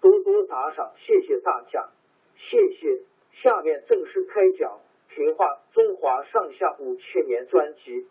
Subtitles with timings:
[0.00, 1.90] 多多打赏，谢谢大家，
[2.36, 3.02] 谢谢。
[3.32, 4.80] 下面正式开讲
[5.14, 8.06] 《评话中华上下五千年》专辑。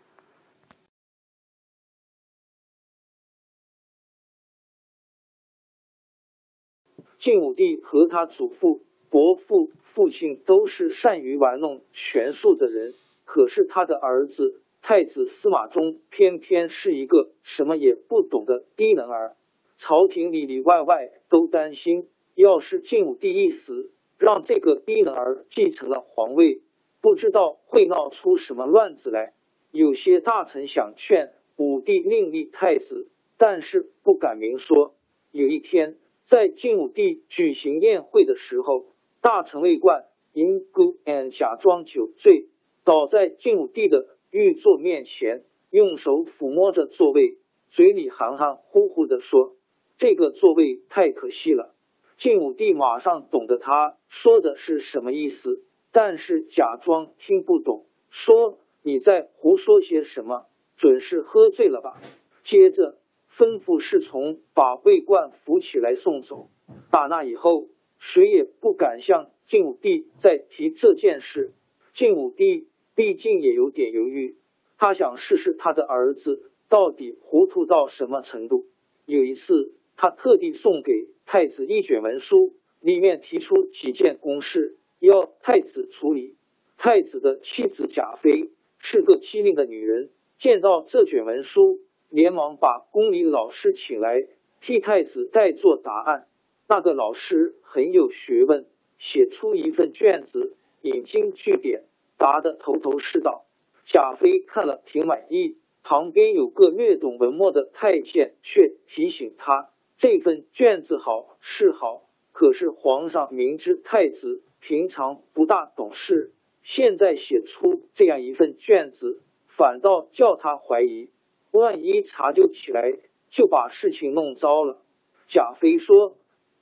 [7.18, 12.92] 晋武帝和他祖父、伯父、父亲都是善于玩弄权术的人，
[13.24, 19.34] 可是他的儿子太子司马衷偏偏是一个什么也不懂的低能儿。
[19.78, 26.62] 朝廷里里外外都担心，要是晋武帝一死，让这个低能儿继承了皇位，
[27.02, 29.34] 不知道会闹出什么乱子来。
[29.70, 34.94] 有些大臣想劝武帝另立太子，但是不敢明说。
[35.30, 38.86] 有一天，在晋武帝举行宴会的时候，
[39.20, 42.48] 大臣魏冠因故 and 假装酒醉，
[42.82, 47.36] 倒在晋武帝的御座面前，用手抚摸着座位，
[47.68, 49.54] 嘴里含含糊糊的说。
[49.96, 51.74] 这个座位太可惜了。
[52.18, 55.62] 晋武帝马上懂得他说的是什么意思，
[55.92, 60.46] 但是假装听不懂，说：“你在胡说些什么？
[60.76, 62.00] 准是喝醉了吧？”
[62.42, 62.98] 接着
[63.30, 66.48] 吩咐侍从把魏冠扶起来送走。
[66.90, 67.68] 打那以后，
[67.98, 71.52] 谁也不敢向晋武帝再提这件事。
[71.92, 74.36] 晋武帝毕竟也有点犹豫，
[74.78, 78.66] 他想试试他的儿子到底糊涂到什么程度。
[79.06, 79.72] 有一次。
[79.96, 86.36] 他特地送给太子一卷文书，里面提出几件公事要太子处理。
[86.76, 91.80] 太子的妻子贾妃是个机灵的女人，见到这卷文书，
[92.10, 94.26] 连忙把宫里老师请来
[94.60, 96.28] 替太子代做答案。
[96.68, 98.66] 那个老师很有学问，
[98.98, 101.84] 写出一份卷子，引经据典，
[102.18, 103.46] 答得头头是道。
[103.84, 109.70] 贾妃看了挺满意，旁边有个略懂文墨的太监却提醒他。
[109.96, 112.02] 这份卷子好是好，
[112.32, 121.08] 可是皇上明知太子平常不大懂事，现在写出这样一份卷子，反倒叫他怀疑，
[121.50, 122.98] 万一查究起来，
[123.30, 124.82] 就把事情弄糟了。
[125.26, 126.18] 贾妃说：“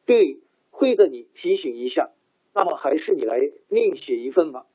[0.07, 0.39] 对，
[0.71, 2.13] 会的你提醒一下，
[2.55, 4.67] 那么还是你来另写一份吧，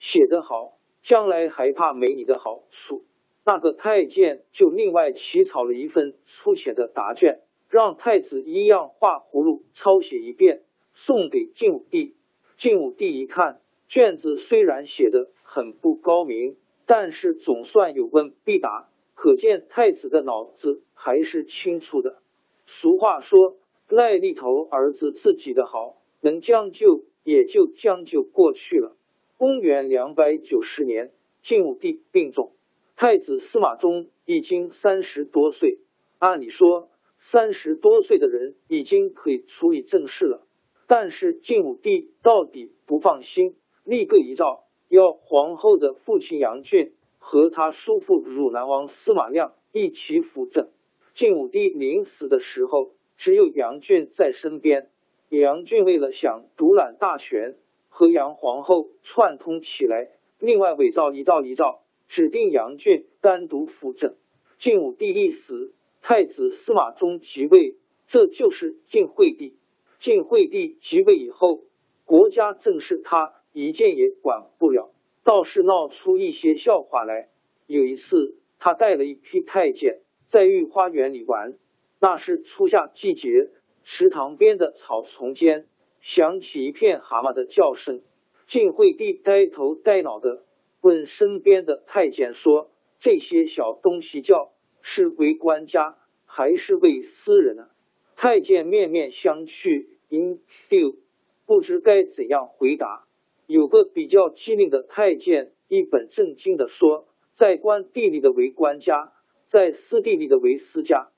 [0.00, 3.04] 写得好，将来还怕没你的好处。”
[3.46, 7.40] 那个太监就另外起草了一份粗浅的答卷。
[7.68, 10.62] 让太子一样画葫芦抄写一遍，
[10.94, 12.14] 送给晋武帝。
[12.56, 16.56] 晋武帝一看卷子，虽然写的很不高明，
[16.86, 22.22] 但是总算有问必答，可见太子的脑子还是清楚的。
[22.64, 28.96] 俗话说，赖立头儿子自己的好，能将就也就将就过去了。
[29.36, 31.12] 公元两百九十年，
[31.42, 32.52] 晋武帝病重，
[32.96, 35.78] 太子司马衷已经三十多岁，
[36.18, 36.88] 按理说。
[37.18, 40.46] 三十多岁的人已经可以处理政事了，
[40.86, 50.68] 但是晋武帝到底不放心，立个遗诏，要皇后的父亲杨俊和他叔父汝南王司马亮一起辅政。
[51.12, 54.88] 晋武帝临死的时候，只有杨俊在身边。
[55.28, 57.56] 杨俊为了想独揽大权，
[57.88, 64.14] 和杨皇后串通起来，另外伪造一道遗诏，指定杨俊单独辅政。
[64.56, 65.74] 晋武帝一死。
[66.08, 67.76] 太子司马衷即位，
[68.06, 69.58] 这就是晋惠帝。
[69.98, 71.64] 晋惠帝即位以后，
[72.06, 74.90] 国家正是他一件也管不了，
[75.22, 77.28] 倒是闹出一些笑话来。
[77.66, 81.58] 有一次，他带了一批太监在御花园里玩，
[82.00, 83.50] 那是初夏季节，
[83.82, 85.66] 池塘边的草丛间
[86.00, 88.00] 响起一片蛤蟆的叫声。
[88.46, 90.42] 晋惠帝呆头呆脑的
[90.80, 94.52] 问身边的太监说：“这些小东西叫
[94.90, 97.68] 是为官家还是为私人呢？”
[98.16, 100.40] 太监面面相觑，因
[100.70, 100.96] 丢
[101.44, 103.06] 不知该怎样回答。
[103.46, 107.06] 有个比较机灵的太监一本正经的说
[107.36, 109.12] ：“在官地里的为官家，
[109.44, 111.10] 在私地里的为私家。”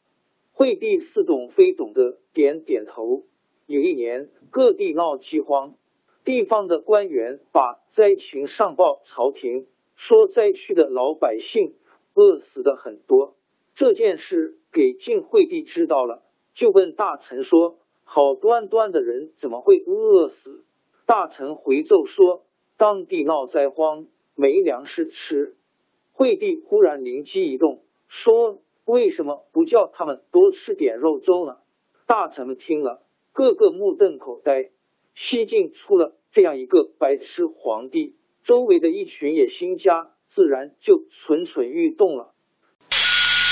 [0.52, 3.24] 惠帝似懂非懂的点点头。
[3.66, 5.76] 有一年，各地闹饥荒。
[6.24, 11.76] 地方的官员把灾情上报朝廷，说灾区的老百姓
[12.14, 13.36] 饿死的很多。
[13.74, 16.22] 这件事给晋惠帝知道了，
[16.52, 20.64] 就问大臣说：“好端端的人怎么会饿死？”
[21.06, 22.44] 大臣回奏说
[22.76, 25.56] ：“当地闹灾荒，没粮食吃。”
[26.12, 31.56] 惠帝忽然灵机一动，说：“为什么不叫他们多吃点肉粥呢？”
[32.06, 33.02] 大臣们听了，
[33.32, 34.70] 个个目瞪口呆。
[35.14, 42.34] 西晋出了这样一个白痴皇帝，周围的一群野心家自然就蠢蠢欲动了。